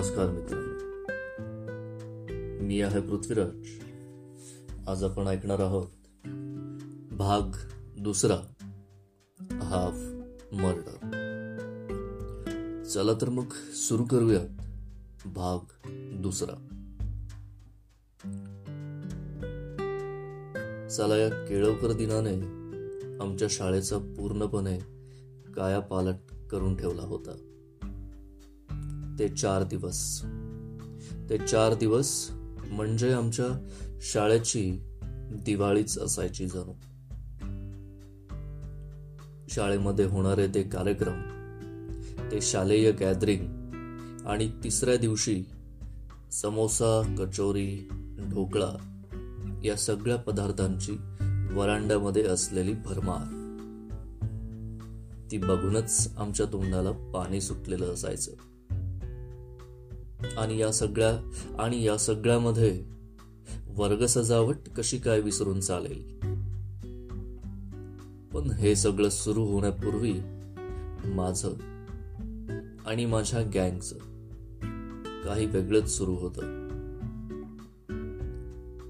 [0.00, 0.78] नमस्कार मित्रांनो.
[2.64, 3.66] मी आहे पृथ्वीराज.
[4.88, 5.86] आज आपण ऐकणार आहोत
[7.14, 7.42] भाग
[8.00, 8.34] दुसरा
[9.52, 9.94] हाफ
[10.52, 10.94] मर्डर.
[12.84, 14.48] चला तर मग सुरू करूयात
[15.26, 15.88] भाग
[16.22, 16.54] दुसरा.
[20.88, 22.34] चला या केळवकर दिनाने
[23.20, 24.78] आमच्या शाळेचा पूर्णपणे
[25.52, 27.49] कायापालट करून ठेवला होता.
[29.20, 30.22] ते चार दिवस.
[31.30, 32.30] ते चार दिवस
[32.70, 33.66] म्हणजे आमच्या
[34.00, 34.78] शाळेची
[35.46, 36.72] दिवाळीच असायची जणू.
[39.48, 41.20] शाळेमध्ये होणारे ते कार्यक्रम
[42.32, 43.46] ते शालेय गॅदरिंग
[44.26, 45.44] आणि तिसऱ्या दिवशी
[46.32, 47.88] समोसा कचोरी
[48.30, 49.00] ढोकळा
[49.64, 50.92] या सगळ्या पदार्थांची
[51.54, 53.36] वरांड्यामध्ये असलेली भरमार.
[55.30, 58.32] ती बघूनच आमच्या तोंडाला पाणी सुटलेलं असायचं.
[60.38, 62.84] आणि या सगळ्या आणि या सगळ्यामध्ये
[63.68, 66.20] वर्ग सजावट कशी काय विसरून चालेल?
[68.34, 70.12] पण हे सगळं सुरू होण्यापूर्वी
[71.04, 71.46] माझ
[72.86, 73.94] आणि माझ्या गँगच
[75.24, 76.34] काही वेगळंच सुरू होत.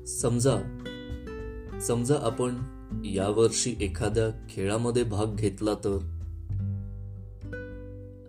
[0.09, 0.77] समजा
[1.83, 2.56] समजा आपण
[3.05, 5.98] यावर्षी एखाद्या खेळामध्ये भाग घेतला तर?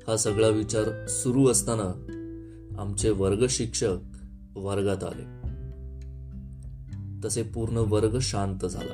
[0.07, 2.10] हा सगळा विचार सुरू असताना
[2.81, 3.97] आमचे वर्ग शिक्षक
[4.55, 5.41] वर्गात आले.
[7.25, 8.93] तसे पूर्ण वर्ग शांत झाला.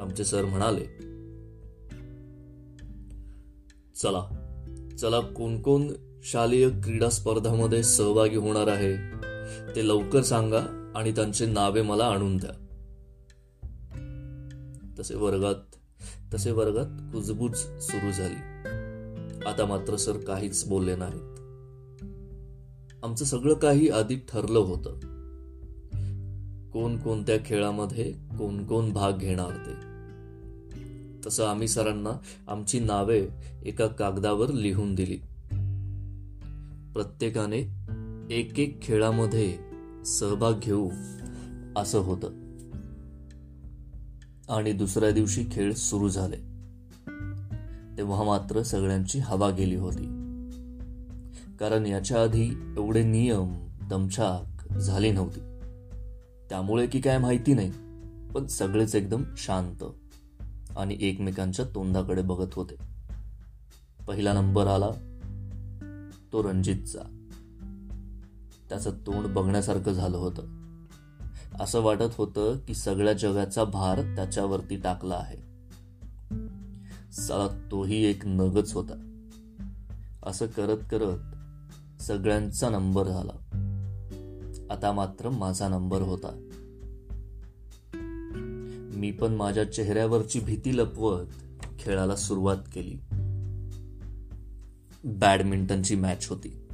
[0.00, 0.84] आमचे सर म्हणाले
[3.96, 4.22] चला
[5.00, 8.96] चला कोण कोण शालेय क्रीडा स्पर्धामध्ये सहभागी होणार आहे
[9.76, 12.66] ते लवकर सांगा आणि त्यांचे नावे मला आणून द्या.
[14.98, 15.76] तसे वर्गात
[16.34, 18.68] तसे वर्गात कुजबुज सुरू झाली.
[19.48, 21.39] आता मात्र सर काहीच बोलले नाहीत.
[23.02, 24.94] आमचं सगळं काही आधी ठरलं होतं.
[26.70, 29.90] कोण कोणत्या खेळामध्ये कोण कोण भाग घेणार ते.
[31.26, 32.10] तसं आम्ही सरांना
[32.48, 33.28] आमची नावे
[33.64, 35.16] एका कागदावर लिहून दिली.
[36.92, 37.58] प्रत्येकाने
[38.30, 39.58] एक एक खेळामध्ये
[40.06, 40.90] सहभाग घेऊ
[41.76, 42.26] असं होतं.
[44.48, 46.36] आणि दुसऱ्या दिवशी खेळ सुरू झाले.
[47.96, 50.19] तेव्हा मात्र सगळ्यांची हवा गेली होती.
[51.60, 53.54] कारण याच्या आधी एवढे नियम
[53.90, 55.40] दमछाक झाले नव्हती.
[56.48, 57.70] त्यामुळे की काय माहिती नाही
[58.34, 59.84] पण सगळेच एकदम शांत
[60.76, 62.74] आणि एकमेकांच्या तोंडाकडे बघत होते.
[64.08, 64.90] पहिला नंबर आला
[66.32, 66.98] तो रणजितचा.
[68.68, 70.74] त्याचं तोंड बघण्यासारखं झालं होतं.
[71.60, 75.36] असं वाटत होतं की सगळ्या जगाचा भार त्याच्यावरती टाकला आहे.
[77.12, 79.22] साला तोही एक नगच होता.
[80.22, 81.18] असं करत करत
[82.00, 83.32] सगळ्यांचा नंबर झाला.
[84.70, 86.48] आता मात्र माझा नंबर होता.
[88.96, 91.26] मी पण माझ्या चेहऱ्यावरची भीती लपवत
[91.78, 92.98] खेळाला सुरुवात केली.
[95.04, 96.66] बॅडमिंटनची मॅच होती.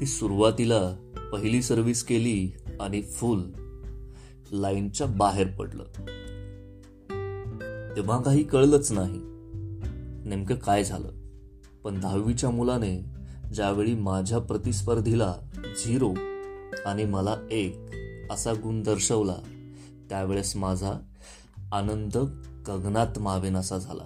[0.00, 3.42] ती सुरुवातीला पहिली सर्व्हिस केली आणि फुल
[4.52, 5.84] लाईनच्या बाहेर पडलं.
[7.96, 9.20] तेव्हा काही कळलंच नाही
[10.28, 11.08] नेमकं काय झालं.
[11.84, 13.13] पण दहावीच्या मुलाने
[13.54, 15.34] ज्यावेळी माझ्या प्रतिस्पर्धीला
[15.84, 16.14] झिरो
[16.86, 17.78] आणि मला एक
[18.30, 19.36] असा गुण दर्शवला
[20.08, 20.92] त्यावेळेस माझा
[21.72, 22.16] आनंद
[22.68, 24.04] गगनात मावेनासा झाला.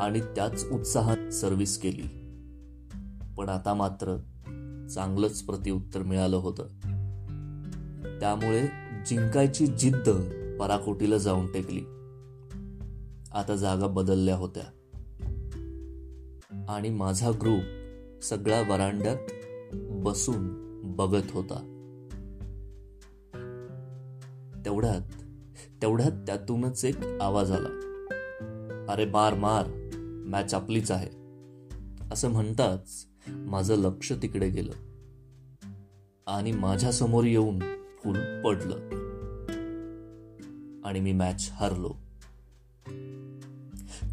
[0.00, 2.08] आणि त्याच उत्साहात सर्व्हिस केली.
[3.36, 4.16] पण आता मात्र
[4.94, 6.62] चांगलंच प्रतिउत्तर मिळालं होतं.
[8.20, 8.66] त्यामुळे
[9.06, 10.10] जिंकायची जिद्द
[10.60, 11.80] पराकोटीला जाऊन टेकली.
[13.32, 14.81] आता जागा बदलल्या होत्या.
[16.72, 17.62] आणि माझा ग्रुप
[18.22, 19.16] सगळ्या वरांड्यात
[19.74, 20.48] बसून
[20.96, 21.68] बघत होता.
[24.64, 25.00] तेवढ्यात
[25.82, 27.68] तेवढ्यात त्यातूनच एक आवाज आला.
[28.88, 29.66] अरे मार मार
[30.26, 31.08] मॅच आपलीच आहे.
[32.12, 34.72] असं म्हणताच माझं लक्ष तिकडे गेलं.
[36.26, 37.58] आणि माझ्यासमोर येऊन
[37.98, 38.76] फुल पडलं.
[40.84, 41.92] आणि मी मॅच हरलो.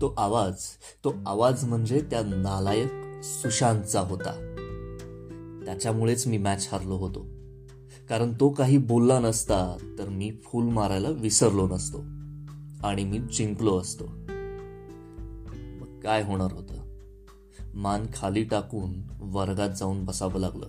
[0.02, 0.56] तो आवाज
[1.04, 2.92] तो आवाज म्हणजे त्या नालायक
[3.24, 4.56] सुशांतचा होता.
[5.66, 7.28] त्याच्यामुळेच मी मॅच हारलो होतो.
[8.10, 11.98] कारण तो काही बोलला नसता तर मी फुल मारायला विसरलो नसतो.
[12.88, 14.06] आणि मी जिंकलो असतो.
[15.58, 16.74] मग काय होणार होतं?
[17.74, 20.68] मान खाली टाकून वर्गात जाऊन बसावं लागलं.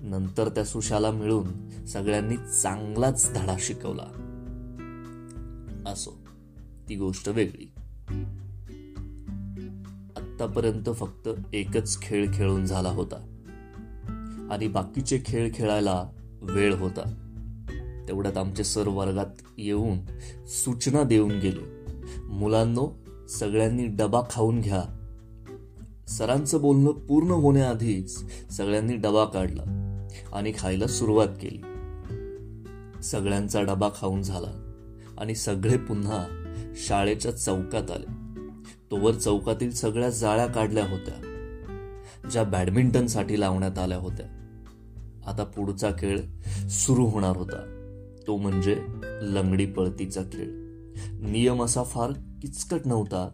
[0.00, 4.22] नंतर त्या सुशाला मिळून सगळ्यांनी चांगलाच धडा शिकवला.
[5.86, 6.18] असो
[6.88, 7.72] ती गोष्ट वेगळी.
[10.16, 13.16] आतापर्यंत फक्त एकच खेळ खेळून झाला होता.
[14.50, 16.04] आणि बाकीचे खेळ खेळायला
[16.42, 17.22] वेळ होता.
[18.08, 19.26] तेवढ्यात आमचे सर वर्गात
[19.58, 19.98] येऊन
[20.46, 21.86] सूचना देऊन गेले.
[22.24, 22.90] मुलांनो
[23.28, 24.82] सगळ्यांनी डबा खाऊन घ्या.
[26.08, 29.62] सरांचं बोलणं पूर्ण होण्याआधीच सगळ्यांनी डबा काढला
[30.32, 31.62] आणि खायला सुरुवात केली.
[33.02, 34.72] सगळ्यांचा डबा खाऊन झाला
[35.18, 36.45] आणि सगळे पुन्हा
[36.76, 38.06] शाळेच्या चौकात आले.
[38.90, 41.22] तोवर चौकातील सगळ्या जाळ्या काढल्या होत्या
[42.30, 44.26] ज्या बॅडमिंटनसाठी लावण्यात आल्या होत्या.
[45.26, 46.20] आता पुढचा खेळ
[46.68, 47.72] सुरू होणार होता.
[48.26, 50.48] तो म्हणजे लंगडी पळतीचा खेळ.
[51.30, 52.10] नियम असा फार
[52.42, 53.28] किचकट नव्हता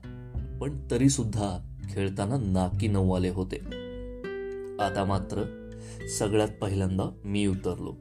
[0.60, 3.56] पण तरी सुद्धा खेळताना नाकी नऊ होते.
[4.80, 5.68] आता मात्र
[6.18, 7.96] सगळ्यात पहिल्यांदा मी उतरलो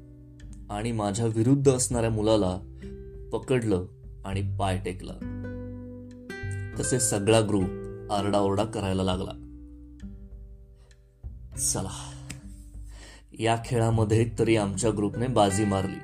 [0.69, 2.59] आणि माझ्या विरुद्ध असणाऱ्या मुलाला
[3.31, 3.85] पकडलं
[4.25, 5.13] आणि पाय टेकला.
[6.79, 7.63] तसे सगळा ग्रुप
[8.11, 9.31] आरडाओरडा करायला लागला.
[11.57, 11.89] चला
[13.39, 15.99] या खेळामध्ये तरी आमच्या ग्रुपने बाजी मारली.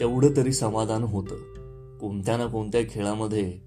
[0.00, 1.54] तेवढं तरी समाधान होतं.
[1.98, 3.58] कोणत्या ना कोणत्या खेळामध्ये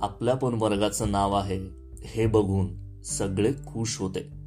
[0.00, 1.68] आपल्या पण वर्गाचं नाव आहे
[2.04, 4.40] हे बघून सगळे खुश होते.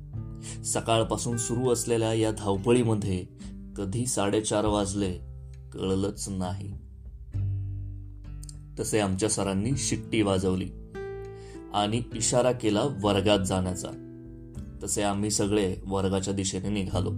[0.63, 3.25] सकाळपासून सुरू असलेल्या या धावपळीमध्ये
[3.78, 5.13] कधी साडेचार वाजले
[5.74, 6.83] कळलंच नाही.
[8.80, 10.70] तसे आमच्या सरांनी शिट्टी वाजवली
[11.74, 13.88] आणि इशारा केला वर्गात जाण्याचा.
[14.84, 17.10] तसे आम्ही सगळे वर्गाच्या दिशेने निघालो.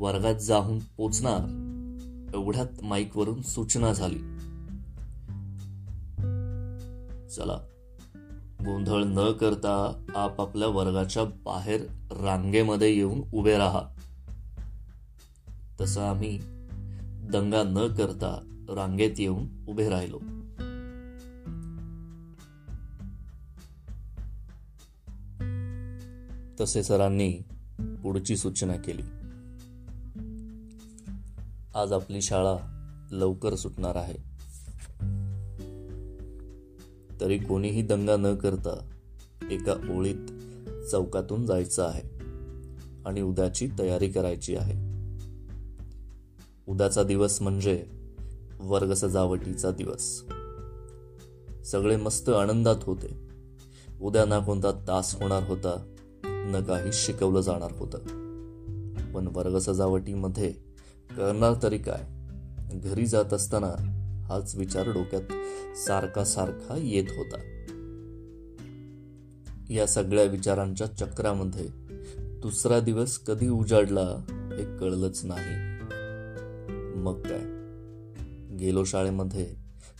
[0.00, 1.40] वर्गात जाऊन पोचणार
[2.34, 4.18] एवढ्यात माईकवरून सूचना झाली.
[7.28, 7.58] चला
[8.60, 11.80] गोंधळ न करता आपापल्या वर्गाच्या बाहेर
[12.10, 13.82] रांगेमध्ये येऊन उभे राहा.
[15.80, 16.40] तसं आम्ही
[17.32, 20.18] दंगा न करता रांगेत येऊन उभे राहिलो.
[26.60, 27.38] तसे सरांनी
[27.80, 29.02] पुढची सूचना केली.
[31.74, 32.56] आज आपली शाळा
[33.10, 34.16] लवकर सुटणार आहे.
[37.20, 38.90] तरी कोणीही दंगा न करता
[39.50, 40.26] एका ओळीत
[40.90, 42.18] चौकातून जायचं आहे
[43.06, 44.87] आणि उद्याची तयारी करायची आहे.
[46.68, 47.86] उद्याचा दिवस म्हणजे
[48.60, 50.24] वर्ग सजावटीचा दिवस.
[51.64, 53.28] सगळे मस्त आनंदात होते.
[54.00, 55.94] उद्या ना कोणता तास होणार होता
[56.24, 57.98] न काही शिकवलं जाणार होतं.
[59.12, 60.52] पण वर्ग सजावटीमध्ये
[61.16, 62.04] करणार तरी काय?
[62.78, 63.72] घरी जात असताना
[64.24, 65.22] हाच विचार डोक्यात
[65.76, 67.38] सारखा सारखा येत होता.
[69.70, 71.66] या सगळ्या विचारांच्या चक्रामध्ये
[72.40, 74.24] दुसरा दिवस कधी उजाडला
[74.58, 75.67] हे कळलंच नाही.
[76.98, 77.40] मग काय?
[78.56, 79.54] गेलो शाळेमध्ये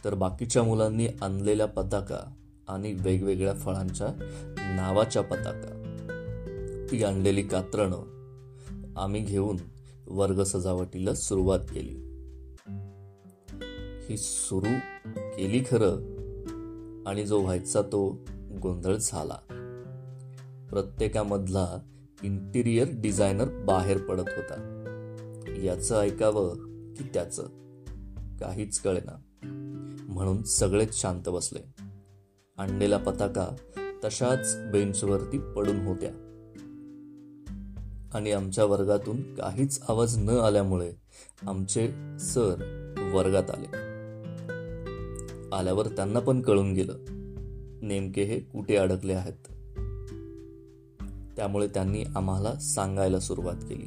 [0.05, 2.35] तर बाकीच्या मुलांनी आणलेल्या पताका
[2.69, 4.06] आणि वेगवेगळ्या फळांच्या
[4.59, 5.75] नावाच्या पताका.
[6.91, 8.05] ती आणलेली कात्रणं
[8.97, 9.56] आम्ही घेऊन
[10.06, 11.95] वर्ग सजावटीला सुरुवात केली.
[14.09, 14.79] ही सुरू
[15.17, 16.19] केली खरं
[17.06, 18.25] आणि जो व्हायचा तो
[18.62, 19.37] गोंधळ झाला.
[20.71, 21.79] प्रत्येकामधला
[22.23, 24.75] इंटिरियर डिझायनर बाहेर पडत होता.
[25.62, 26.67] याचं ऐकावं
[26.99, 27.43] की त्याचं
[28.40, 29.21] काहीच कळेना
[30.09, 31.61] म्हणून सगळेच शांत बसले.
[32.57, 33.49] आणलेला पताका
[34.05, 36.11] तशाच बेंचवरती पडून होत्या.
[38.14, 40.93] आणि आमच्या वर्गातून काहीच आवाज न आल्यामुळे
[41.47, 42.55] आमचे सर
[43.14, 43.88] वर्गात आले.
[45.57, 46.99] आल्यावर त्यांना पण कळून गेलं
[47.83, 49.52] नेमके हे कुठे अडकले आहेत.
[51.37, 53.87] त्यामुळे त्यांनी आम्हाला सांगायला सुरुवात केली.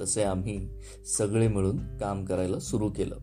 [0.00, 0.68] तसे आम्ही
[1.18, 3.16] सगळे मिळून काम करायला सुरू केलं.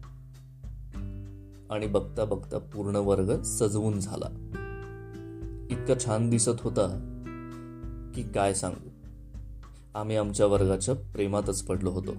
[1.70, 4.50] आणि बघता बघता पूर्ण वर्ग सजवून झाला.
[5.70, 7.10] इतका छान दिसत होता
[8.16, 8.90] की काय सांगू.
[9.96, 12.12] आम्ही आमच्या वर्गाच्या प्रेमातच पडलो होतो.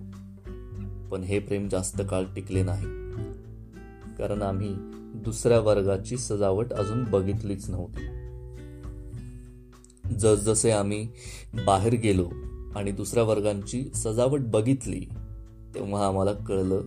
[1.11, 2.85] पण हे प्रेम जास्त काळ टिकले नाही.
[4.19, 4.75] कारण आम्ही
[5.15, 8.25] दुसऱ्या वर्गाची सजावट अजून बघितलीच नव्हती.
[10.19, 11.09] जसजसे आम्ही
[11.67, 12.31] बाहेर गेलो
[12.75, 15.01] आणि दुसऱ्या वर्गांची सजावट बघितली
[15.75, 16.83] तेव्हा आम्हाला कळलं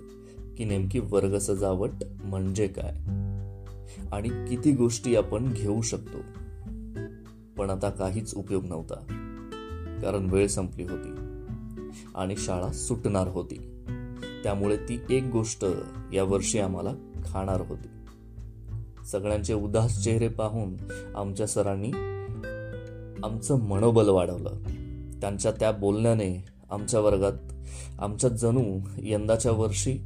[0.58, 1.90] की नेमकी वर्ग सजावट
[2.24, 2.96] म्हणजे काय
[4.12, 6.18] आणि किती गोष्टी आपण घेऊ शकतो.
[7.58, 8.96] पण आता काहीच उपयोग नव्हता
[10.02, 11.16] कारण वेळ संपली होती
[12.16, 13.84] आणि शाळा सुटणार होती.
[14.44, 15.66] त्यामुळे ती एक गोष्ट
[16.14, 16.92] या वर्षी आम्हाला
[17.26, 17.88] खाणार होती.
[19.06, 20.76] सगळ्यांचे उदास चेहरे पाहून
[21.16, 21.92] आमच्या सरांनी
[23.24, 24.52] आमचं मनोबल वाढवलं.
[25.22, 27.54] त्यांच्या त्या बोलण्याने आमच्या वर्गात
[28.00, 30.00] आमच्या जणू यंदाच्या वर्षी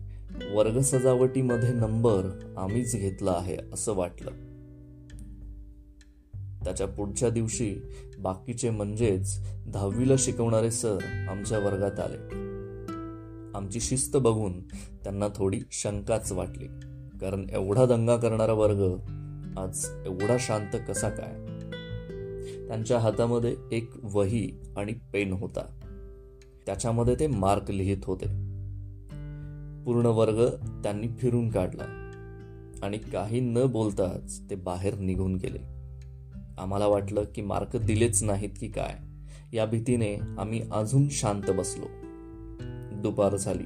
[0.53, 4.31] वर्ग सजावटीमध्ये नंबर आम्हीच घेतला आहे असं वाटलं.
[6.63, 7.75] त्याच्या पुढच्या दिवशी
[8.19, 10.97] बाकीचे म्हणजेच दहावीला शिकवणारे सर
[11.29, 12.51] आमच्या वर्गात आले.
[13.57, 14.61] आमची शिस्त बघून
[15.03, 16.67] त्यांना थोडी शंकाच वाटली
[17.21, 18.81] कारण एवढा दंगा करणारा वर्ग
[19.57, 21.50] आज एवढा शांत कसा काय?
[22.71, 25.79] त्यांच्या हातामध्ये एक वही आणि पेन होता.
[26.65, 28.25] त्याच्यामध्ये ते मार्क लिहित होते.
[29.85, 30.49] पूर्ण वर्ग
[30.83, 31.83] त्यांनी फिरून काढला
[32.83, 35.57] आणि काही न बोलताच ते बाहेर निघून गेले.
[36.57, 38.97] आम्हाला वाटलं की मार्क दिलेच नाहीत की काय.
[39.53, 41.85] या भीतीने आम्ही अजून शांत बसलो.
[43.01, 43.65] दुपार झाली.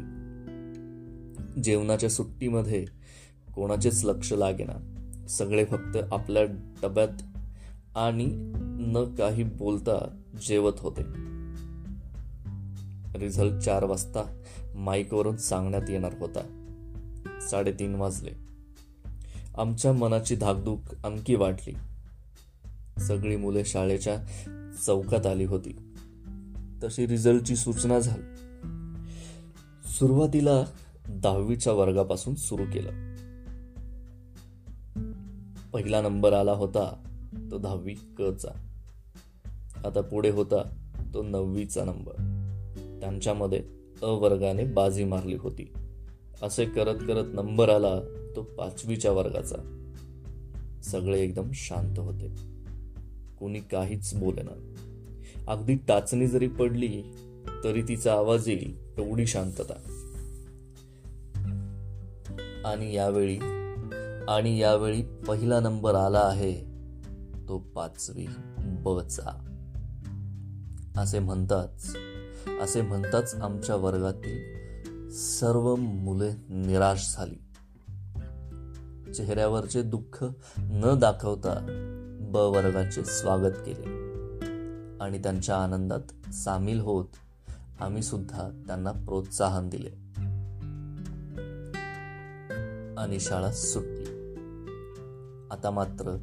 [1.62, 2.86] जेवणाच्या सुट्टीमध्ये
[3.56, 4.96] कोणाचेच लक्ष लागेना.
[5.28, 6.44] सगळे फक्त आपल्या
[6.84, 7.35] डब्यात
[7.96, 8.26] आणि
[8.64, 11.02] न काही बोलता जेवत होते.
[13.20, 14.42] रिझल्ट चार वाजता
[14.76, 16.62] माईकवरून सांगण्यात येणार होता.
[17.52, 18.32] साडेतीन वाजले.
[19.58, 21.74] आमच्या मनाची धाकधूक आणखी वाढली.
[23.00, 24.18] सगळी मुले शाळेच्या
[24.86, 25.78] चौकात आली होती.
[26.84, 28.24] तशी रिझल्टची सूचना झाली.
[29.90, 30.66] सुरुवातीला
[31.10, 33.16] दहावीच्या वर्गापासून सुरू केलं.
[35.74, 37.02] पहिला नंबर आला होता
[37.52, 38.50] तो दहावी क चा
[39.86, 42.12] आता पुढे होता तो नववीचा नंबर.
[43.02, 43.64] त्यांच्यामध्ये
[44.02, 45.74] अ वर्गाने बाजी मारली होती.
[46.42, 48.00] असे करत करत नंबर आला
[48.36, 49.56] तो पाचवीच्या वर्गाचा.
[50.84, 52.36] सगळे एकदम शांत होते.
[53.40, 54.72] कोणी काहीच बोलेना
[55.48, 57.04] अगदी टाचणी जरी पडली
[57.64, 59.74] तरी तिचा आवाज येईल एवढी शांतता.
[62.66, 63.38] आणि यावेळी
[64.28, 66.75] आणि यावेळी पहिला नंबर आला आहे
[67.50, 69.42] तो पाचवी बचा.
[70.98, 71.96] असे म्हणताच
[72.62, 74.66] असे म्हणताच आमच्या वर्गातील
[75.10, 77.36] सर्व मुले निराश झाली.
[79.14, 80.26] चेहऱ्यावरचे दुःख
[80.58, 81.66] न दाखवता
[82.22, 84.06] ब वर्गाचे स्वागत केले.
[85.04, 87.06] आणि त्यांच्या आनंदात सामील होत
[87.80, 90.06] आम्ही सुद्धा त्यांना प्रोत्साहन दिले.
[93.02, 94.16] आणि शाळा सुटली.
[95.52, 96.18] आता मात्र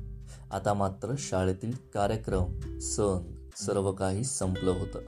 [0.53, 4.99] आता मात्र शाळेतील कार्यक्रम सण सर्व काही संपलं होतं.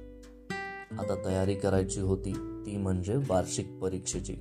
[0.98, 4.32] आता तयारी करायची होती ती म्हणजे वार्षिक परीक्षेची.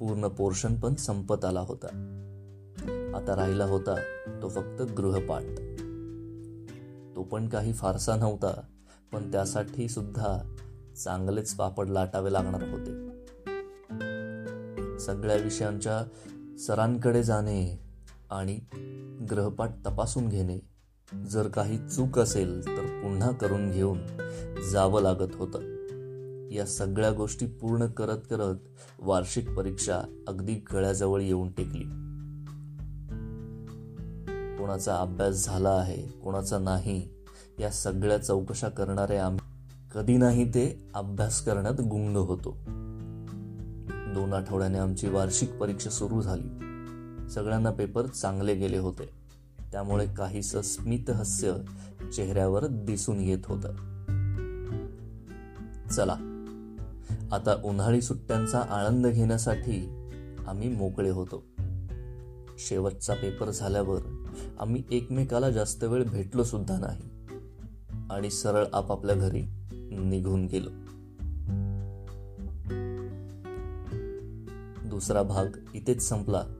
[0.00, 1.86] पूर्ण पोर्शन पण संपत आला होता.
[3.14, 3.94] आता राहिला होता
[4.42, 5.42] तो फक्त गृहपाठ.
[7.16, 8.60] तो पण काही फारसा नव्हता
[9.12, 10.54] पण त्यासाठी सुद्धा
[11.04, 13.08] चांगलेच पापड लाटावे लागणार होते.
[14.98, 16.02] सगळ्या विषयांच्या
[16.58, 17.87] सरांकडे जाणे
[18.30, 18.58] आणि
[19.30, 20.58] ग्रहपाठ तपासून घेणे.
[21.26, 23.98] जर काही चूक असेल तर पुन्हा करून घेऊन
[24.72, 25.78] जावं लागत होतं.
[26.52, 28.56] या सगळ्या गोष्टी पूर्ण करत करत
[29.00, 31.84] वार्षिक परीक्षा अगदी गळ्याजवळ येऊन टेकली.
[34.58, 37.08] कोणाचा अभ्यास झाला आहे कोणाचा नाही
[37.58, 39.40] या सगळ्या चौकशा करणारे आम्ही.
[39.94, 42.50] कधी नाही ते अभ्यास करण्यात गुंग होतो.
[44.14, 46.67] दोन आठवड्याने आमची वार्षिक परीक्षा सुरू झाली.
[47.34, 49.10] सगळ्यांना पेपर चांगले गेले होते.
[49.72, 51.54] त्यामुळे काहीस स्मितहास्य
[52.16, 53.62] चेहऱ्यावर दिसून येत होत.
[55.92, 56.16] चला
[57.32, 59.88] आता उन्हाळी सुट्ट्यांचा आनंद घेण्यासाठी
[60.48, 61.44] आम्ही मोकळे होतो.
[62.58, 64.24] शेवटचा पेपर झाल्यावर
[64.60, 67.02] आम्ही एकमेकाला जास्त वेळ भेटलो सुद्धा नाही.
[68.10, 69.42] आणि सरळ आपापल्या घरी
[69.90, 70.70] निघून गेलो.
[74.88, 76.57] दुसरा भाग इथेच संपला.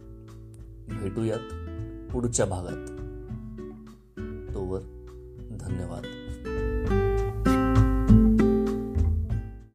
[0.89, 1.41] भेटूयात
[2.13, 2.89] पुढच्या भागात.
[4.55, 4.81] तोवर
[5.61, 6.08] धन्यवाद.